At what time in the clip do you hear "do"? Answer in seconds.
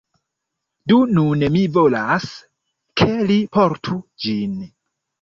0.93-0.97